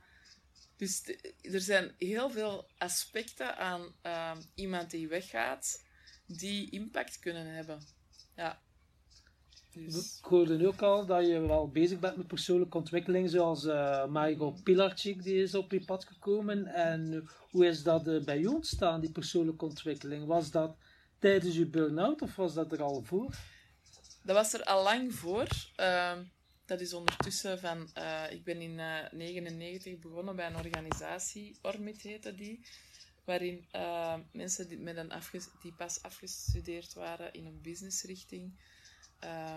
[0.78, 5.84] Dus de- er zijn heel veel aspecten aan ehm, iemand die weggaat,
[6.26, 7.80] die impact kunnen hebben.
[8.36, 8.60] Ja.
[9.72, 13.64] Dus, Ik hoorde nu ook al dat je wel bezig bent met persoonlijke ontwikkeling, zoals
[13.64, 16.66] eh Michael Pilarczyk, die is op je pad gekomen.
[16.66, 20.26] En hoe is dat eh, bij jou ontstaan, die persoonlijke ontwikkeling?
[20.26, 20.76] Was dat
[21.18, 23.34] tijdens je burn-out of was dat er al voor?
[24.22, 25.46] Dat was er al lang voor.
[25.76, 26.22] Ehm,
[26.68, 27.90] dat is ondertussen van...
[27.94, 32.60] eh, ik ben in 1999 begonnen bij een organisatie, Ormit heette die,
[33.24, 35.12] waarin eh, mensen die, met een
[35.62, 38.52] die pas afgestudeerd waren in een businessrichting
[39.18, 39.56] eh,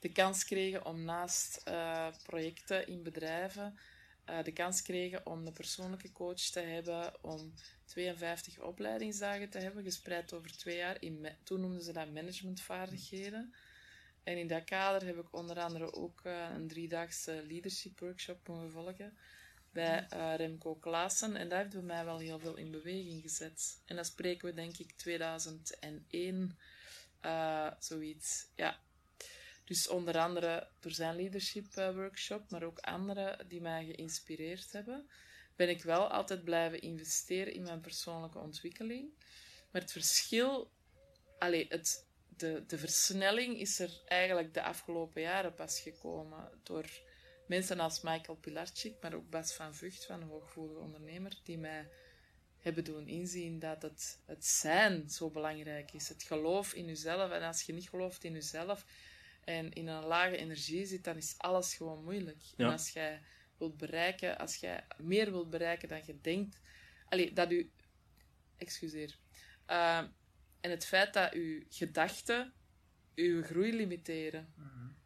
[0.00, 3.78] de kans kregen om naast eh, projecten in bedrijven
[4.24, 7.52] eh, de kans kregen om een persoonlijke coach te hebben, om
[7.84, 10.96] 52 opleidingsdagen te hebben, gespreid over twee jaar.
[11.00, 13.54] In toen noemden ze dat managementvaardigheden.
[14.22, 18.70] En in dat kader heb ik onder andere ook eh, een driedaagse leadership workshop mogen
[18.70, 19.16] volgen
[19.72, 21.36] bij eh, Remco Klaassen.
[21.36, 23.80] En dat heeft bij mij wel heel veel in beweging gezet.
[23.86, 26.58] En dan spreken we denk ik 2001,
[27.20, 28.46] eh, zoiets.
[28.56, 28.80] Ja.
[29.64, 35.08] Dus onder andere door zijn leadership workshop, maar ook andere die mij geïnspireerd hebben,
[35.56, 39.10] ben ik wel altijd blijven investeren in mijn persoonlijke ontwikkeling.
[39.70, 40.70] Maar het verschil,
[41.38, 42.06] allee, het,
[42.42, 46.86] de, de versnelling is er eigenlijk de afgelopen jaren pas gekomen door
[47.46, 51.88] mensen als Michael Pilarczyk, maar ook Bas van Vught van Hooggevoelige Ondernemer, die mij
[52.58, 56.08] hebben doen inzien dat het, het zijn zo belangrijk is.
[56.08, 57.30] Het geloof in jezelf.
[57.30, 58.84] En als je niet gelooft in jezelf
[59.44, 62.40] en in een lage energie zit, dan is alles gewoon moeilijk.
[62.56, 62.66] Ja.
[62.66, 63.22] En als jij
[63.58, 66.58] wilt bereiken, als jij meer wilt bereiken dan je denkt,
[67.08, 67.70] allee, dat u,
[68.56, 69.20] excuseer,
[69.70, 70.02] Uh,
[70.62, 72.52] en het feit dat uw gedachten
[73.14, 74.46] uw groei limiteren.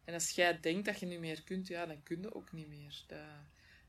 [0.05, 2.69] En als jij denkt dat je niet meer kunt, ja, dan kun je ook niet
[2.69, 3.05] meer.
[3.07, 3.19] Dat,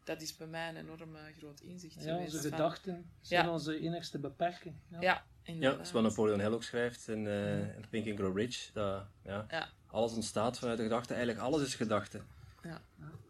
[0.03, 3.51] dat is bij mij een enorm groot inzicht Ja, onze van- gedachten zijn Ja.
[3.51, 4.75] onze enigste beperking.
[4.89, 4.99] Ja.
[5.43, 8.69] Ja, dat is wat Napoleon Hill ook schrijft in, eh in Think and Grow Rich.
[8.73, 9.69] Dat, ja, Ja.
[9.87, 11.13] Alles ontstaat vanuit de gedachte.
[11.13, 12.21] Eigenlijk alles is gedachte.
[12.63, 12.81] Ja.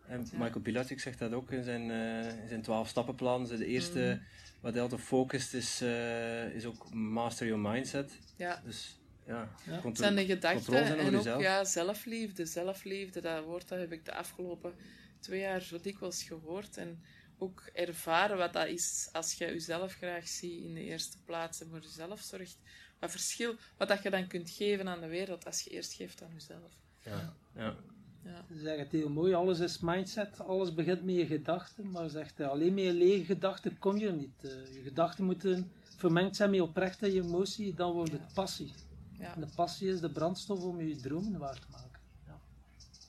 [0.07, 0.19] En.
[0.33, 3.45] Michael Pilarczyk zegt dat ook in zijn, eh in zijn 12 stappenplan.
[3.45, 4.46] Dus de eerste Mhm.
[4.67, 8.11] Wat hij altijd focust is, eh, is ook master your mindset.
[8.35, 8.61] Ja.
[8.65, 9.81] Dus ja, Ja.
[9.81, 11.41] Het zijn de gedachten en ook jezelf.
[11.41, 12.45] ja, zelfliefde.
[12.45, 14.73] Zelfliefde, dat woord dat heb ik de afgelopen
[15.19, 16.77] twee jaar zo dikwijls gehoord.
[16.77, 17.03] En
[17.37, 21.69] ook ervaren wat dat is als je jezelf graag ziet in de eerste plaats en
[21.69, 22.57] voor jezelf zorgt.
[22.99, 26.21] Wat verschil, wat dat je dan kunt geven aan de wereld als je eerst geeft
[26.23, 26.71] aan jezelf.
[27.01, 27.75] Ja, ja.
[28.23, 28.45] Ja.
[28.47, 32.37] Ze zeggen het heel mooi, alles is mindset, alles begint met je gedachten, maar zegt
[32.37, 34.35] hij, alleen met je lege gedachten kom je er niet.
[34.41, 38.73] Eh, je gedachten moeten vermengd zijn met oprechte emotie, dan wordt het passie.
[39.19, 41.99] Ja, En de passie is de brandstof om je dromen waar te maken.
[42.27, 42.39] Ja,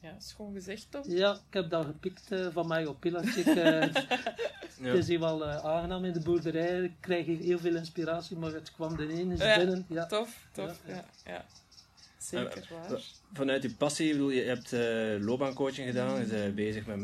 [0.00, 1.02] ja schoon gezegd, Tom.
[1.06, 3.46] ja ik heb dat gepikt eh, van mij op Pilatschik.
[3.56, 3.80] eh,
[4.80, 8.36] Het is hier wel eh, aangenaam in de boerderij, ik krijg hier heel veel inspiratie,
[8.36, 9.86] maar het kwam de ene binnen.
[9.88, 10.06] Ja.
[10.06, 10.80] Tof, tof.
[10.86, 11.32] Ja, Ja, ja.
[11.32, 11.44] ja.
[12.28, 13.00] Zeker Eh, waar.
[13.32, 17.00] Vanuit je passie, bedoel, je hebt eh, loopbaancoaching gedaan, je bent bezig met,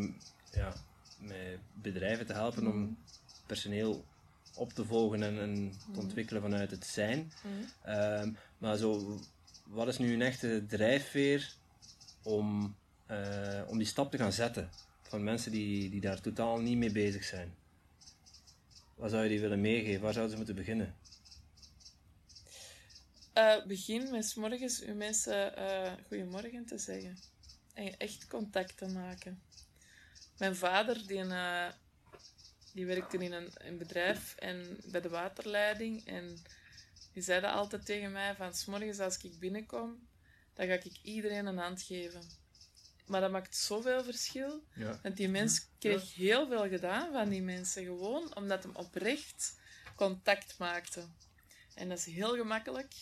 [0.53, 0.73] ja,
[1.19, 2.99] met bedrijven te helpen om
[3.47, 4.05] personeel
[4.55, 7.33] op te volgen en, en te ontwikkelen vanuit het zijn.
[7.43, 7.91] Mhm.
[7.91, 9.19] Ehm, maar zo,
[9.67, 11.53] wat is nu een echte drijfveer
[12.23, 12.75] om,
[13.07, 14.71] eh, om die stap te gaan zetten
[15.03, 17.55] van mensen die, die daar totaal niet mee bezig zijn?
[18.95, 20.03] Wat zou je die willen meegeven?
[20.03, 20.95] Waar zouden ze moeten beginnen?
[23.35, 27.19] Eh, begin met 's morgens uw mensen eh goedemorgen te zeggen.
[27.73, 29.43] En echt contact te maken.
[30.39, 31.71] Mijn vader, die, eh,
[32.73, 36.07] die werkte in een, een bedrijf en bij de waterleiding.
[36.07, 36.43] En
[37.13, 40.09] die zei dat altijd tegen mij, van 's morgens als ik binnenkom,
[40.55, 42.23] dan ga ik iedereen een hand geven.
[43.07, 44.65] Maar dat maakt zoveel verschil.
[44.75, 44.99] Ja.
[45.03, 47.85] Want die mens kreeg heel veel gedaan van die mensen.
[47.85, 49.55] Gewoon omdat hem oprecht
[49.97, 51.05] contact maakte.
[51.75, 52.95] En dat is heel gemakkelijk.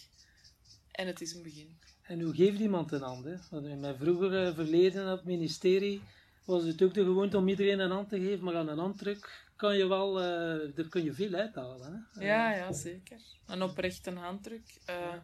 [0.92, 1.78] En het is een begin.
[2.02, 3.24] En hoe geeft iemand een hand?
[3.24, 3.34] Hè?
[3.50, 6.02] Want in mijn vroegere verleden op het ministerie
[6.44, 9.44] was het ook de gewoonte om iedereen een hand te geven, maar aan een handdruk
[9.56, 12.06] kan je wel, eh daar kun je veel uithalen.
[12.12, 12.24] Hè?
[12.26, 13.20] Ja, ja, zeker.
[13.46, 14.78] Een oprechte handdruk.
[14.84, 15.14] Eh,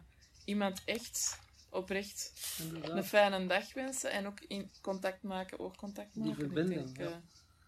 [0.45, 2.97] Iemand echt oprecht Eh, inderdaad.
[2.97, 4.11] een fijne dag wensen.
[4.11, 6.37] En ook in contact maken, oogcontact Die maken.
[6.45, 7.15] Ik verbinding, denk, ja.
[7.15, 7.21] eh,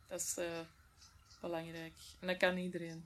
[0.08, 0.46] dat is eh,
[1.42, 1.94] belangrijk.
[2.20, 3.06] En dat kan iedereen.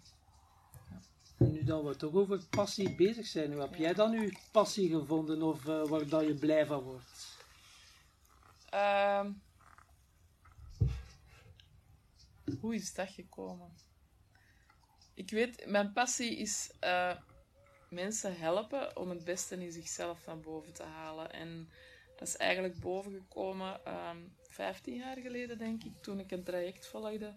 [1.38, 4.90] En nu dat we toch over passie bezig zijn, hoe heb jij dan je passie
[4.90, 7.38] gevonden of eh, waar dat je blij van wordt?
[8.70, 9.32] Ehm,
[12.60, 13.74] hoe is dat gekomen?
[15.14, 17.16] Ik weet, mijn passie is eh,
[17.90, 21.32] mensen helpen om het beste in zichzelf naar boven te halen.
[21.32, 21.70] En
[22.18, 24.18] dat is eigenlijk bovengekomen ehm
[24.50, 27.34] 15 jaar geleden, denk ik, toen ik een traject volgde.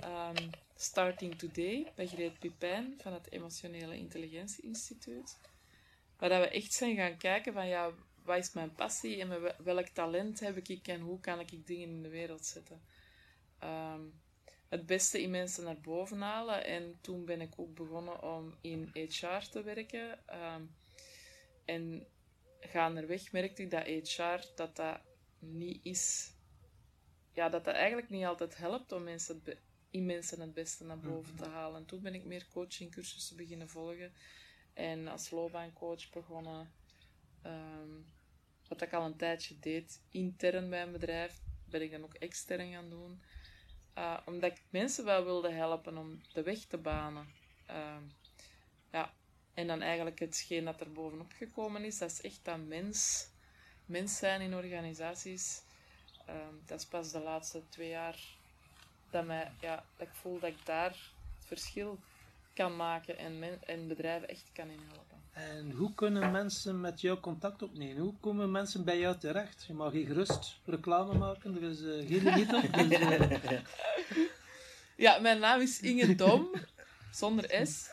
[0.00, 5.38] ehm, Starting Today bij Greet Pipijn van het Emotionele Intelligentie Instituut.
[6.18, 7.92] Waar dat we echt zijn gaan kijken van ja,
[8.24, 12.02] wat is mijn passie en welk talent heb ik en hoe kan ik dingen in
[12.02, 12.82] de wereld zetten.
[13.58, 14.00] Ehm,
[14.68, 16.64] het beste in mensen naar boven halen.
[16.64, 20.26] En toen ben ik ook begonnen om in HR te werken.
[20.26, 20.62] Ehm,
[21.64, 22.06] en
[22.60, 25.00] gaandeweg merkte ik dat HR dat dat
[25.38, 26.32] niet is.
[27.32, 29.58] Ja, dat dat eigenlijk niet altijd helpt om mensen het
[29.94, 31.80] in mensen het beste naar boven te halen.
[31.80, 34.12] En toen ben ik meer coachingcursussen beginnen volgen.
[34.72, 36.72] En als loopbaancoach begonnen.
[37.42, 37.90] Ehm,
[38.68, 42.72] wat ik al een tijdje deed, intern bij een bedrijf, ben ik dan ook extern
[42.72, 43.22] gaan doen.
[43.98, 47.28] Uh, omdat ik mensen wel wilde helpen om de weg te banen.
[47.66, 48.02] Ehm,
[48.92, 49.14] ja.
[49.54, 53.28] En dan eigenlijk hetgeen dat er bovenop gekomen is, dat is echt dat mens,
[53.86, 55.62] mens zijn in organisaties.
[56.26, 58.36] Ehm, dat is pas de laatste twee jaar
[59.14, 60.90] dat, mij, ja, dat ik voel dat ik daar
[61.36, 61.98] het verschil
[62.54, 65.22] kan maken en, men, en bedrijven echt kan inhelpen.
[65.32, 68.02] En hoe kunnen mensen met jou contact opnemen?
[68.02, 69.64] Hoe komen mensen bij jou terecht?
[69.66, 72.72] Je mag hier gerust reclame maken, er is eh, geen limiet op.
[72.72, 73.60] Dus, eh,
[74.96, 76.50] Ja, mijn naam is Inge Dom,
[77.10, 77.90] zonder S.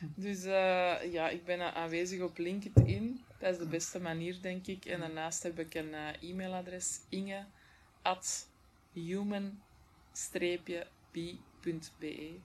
[0.00, 3.24] Dus eh, ja, ik ben aanwezig op LinkedIn.
[3.38, 4.84] Dat is de beste manier, denk ik.
[4.84, 7.44] En daarnaast heb ik een e-mailadres, inge
[8.02, 8.48] at
[11.12, 12.38] human-b.be.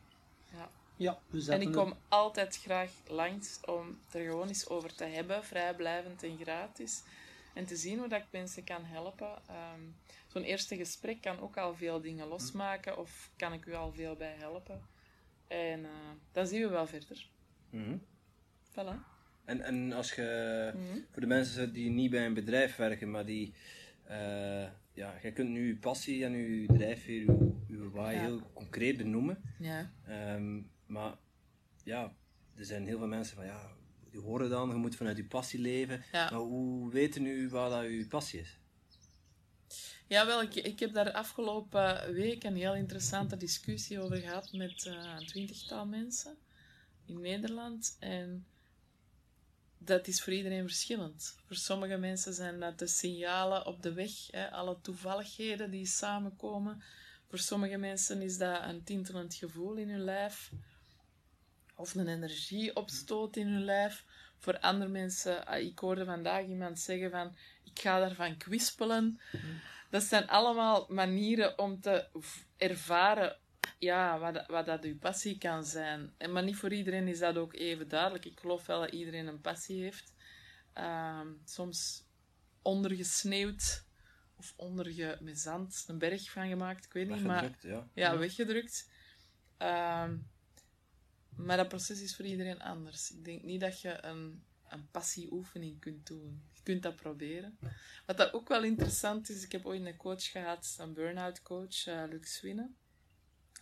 [0.52, 0.70] Ja.
[0.96, 5.04] ja, we En ik kom altijd graag langs om het er gewoon eens over te
[5.06, 7.04] hebben, vrijblijvend en gratis.
[7.54, 9.42] En te zien hoe dat ik mensen kan helpen.
[9.48, 9.82] Ehm,
[10.28, 14.16] Zo'n eerste gesprek kan ook al veel dingen losmaken of kan ik u al veel
[14.16, 14.82] bij helpen.
[15.48, 15.92] En eh,
[16.32, 17.28] dan zien we wel verder.
[17.70, 17.98] Mhm.
[18.72, 18.96] Voilà.
[19.46, 21.00] En, en als je, Mhm.
[21.12, 23.54] voor de mensen die niet bij een bedrijf werken, maar die,
[24.04, 28.20] eh, ja, jij kunt nu je passie en je drijfveer, je, je why Ja.
[28.22, 29.42] heel concreet benoemen.
[29.60, 29.92] Ja.
[30.06, 31.18] Ehm, maar
[31.84, 32.16] ja,
[32.56, 33.72] er zijn heel veel mensen van ja,
[34.12, 36.04] die horen dan, je moet vanuit je passie leven.
[36.12, 36.30] Ja.
[36.32, 38.58] Maar hoe weten nu wat dat je passie is?
[40.08, 44.86] Ja, wel, ik, ik heb daar afgelopen week een heel interessante discussie over gehad met
[44.86, 46.38] eh, een twintigtal mensen
[47.06, 47.98] in Nederland.
[48.00, 48.46] En
[49.86, 51.36] dat is voor iedereen verschillend.
[51.46, 56.84] Voor sommige mensen zijn dat de signalen op de weg, hè, alle toevalligheden die samenkomen.
[57.30, 60.52] Voor sommige mensen is dat een tintelend gevoel in hun lijf.
[61.76, 64.06] Of een energieopstoot in hun lijf.
[64.38, 69.20] Voor andere mensen, ah, ik hoorde vandaag iemand zeggen van, ik ga daarvan kwispelen.
[69.90, 72.08] Dat zijn allemaal manieren om te
[72.58, 73.38] ervaren
[73.80, 76.14] ja, wat, dat- wat dat uw passie kan zijn.
[76.18, 78.26] En, maar niet voor iedereen is dat ook even duidelijk.
[78.26, 80.14] Ik geloof wel dat iedereen een passie heeft.
[80.74, 82.04] Ehm, soms
[82.62, 83.84] ondergesneeuwd
[84.36, 87.90] of onderge met zand een berg van gemaakt, ik weet niet, maar Weggedrukt, ja.
[87.94, 88.90] ja, weggedrukt.
[89.58, 90.18] Ehm,
[91.36, 93.12] maar dat proces is voor iedereen anders.
[93.12, 96.44] Ik denk niet dat je een, een passieoefening kunt doen.
[96.54, 97.58] Je kunt dat proberen.
[98.06, 101.86] Wat dat ook wel interessant is, ik heb ooit een coach gehad, een burn-out coach,
[101.88, 102.76] eh Luc Swinnen.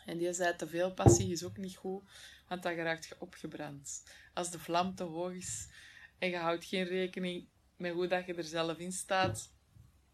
[0.06, 2.04] En die zei, te veel passie is ook niet goed,
[2.48, 4.04] want dan geraakt je opgebrand.
[4.34, 5.70] Als de vlam te hoog is
[6.18, 9.54] en je houdt geen rekening met hoe dat je er zelf in staat,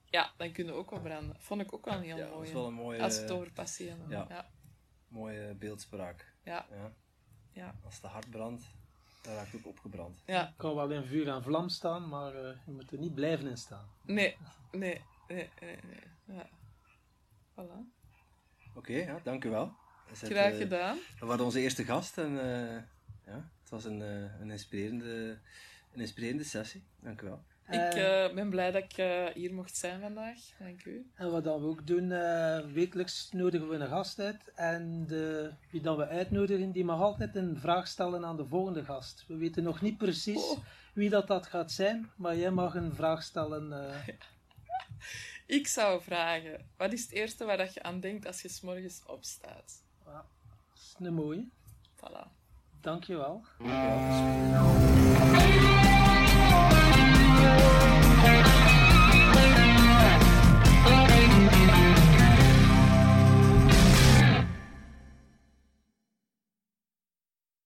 [0.10, 1.36] ja, dan kun je ook wel branden.
[1.40, 2.48] Vond ik ook wel een heel Ja, dat mooi.
[2.48, 4.10] is wel een mooie, Als we het over passie hebben.
[4.10, 4.26] ja.
[4.30, 4.50] Ja.
[5.08, 6.34] mooie beeldspraak.
[6.44, 6.66] Ja.
[6.72, 6.94] Ja.
[7.52, 7.76] Ja.
[7.84, 8.64] Als de hart brandt,
[9.22, 10.24] dan raakt het ook opgebrand.
[10.26, 10.54] ja.
[10.58, 13.58] kan wel in vuur en vlam staan, maar eh, je moet er niet blijven in
[13.58, 13.90] staan.
[14.04, 14.38] Nee,
[14.72, 15.78] nee, nee, nee.
[15.84, 16.04] nee.
[16.38, 16.50] Ja.
[17.52, 17.97] Voilà.
[18.78, 19.74] Oké, ja, dank u wel.
[20.12, 20.98] Is het, Graag eh, gedaan.
[21.20, 22.82] We waren onze eerste gast en eh,
[23.26, 25.38] ja, het was een, eh, een, inspirerende,
[25.94, 26.84] een inspirerende sessie.
[27.00, 27.44] Dank u wel.
[27.70, 30.40] Ik eh, ben blij dat ik eh, hier mocht zijn vandaag.
[30.60, 31.10] Dank u.
[31.16, 34.52] En wat dan we ook doen, eh, wekelijks nodigen we een gast uit.
[34.56, 38.84] En de, wie dan we uitnodigen, die mag altijd een vraag stellen aan de volgende
[38.86, 39.26] gast.
[39.28, 40.58] We weten nog niet precies Oh.
[40.94, 43.74] wie dat, dat gaat zijn, maar jij mag een vraag stellen.
[43.90, 44.08] eh,
[45.48, 49.02] Ik zou vragen, wat is het eerste waar dat je aan denkt als je morgens
[49.06, 49.84] opstaat?
[50.06, 50.26] Ja,
[50.74, 51.48] Dat is een mooie.
[51.96, 52.28] Voilà.
[52.82, 53.44] Dankjewel.